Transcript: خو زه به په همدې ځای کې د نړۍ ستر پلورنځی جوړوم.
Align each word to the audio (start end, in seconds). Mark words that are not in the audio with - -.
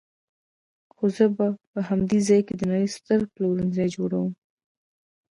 خو 0.93 1.03
زه 1.15 1.25
به 1.35 1.45
په 1.71 1.79
همدې 1.89 2.19
ځای 2.27 2.41
کې 2.47 2.53
د 2.57 2.61
نړۍ 2.71 2.87
ستر 2.97 3.19
پلورنځی 3.33 3.87
جوړوم. 3.95 4.29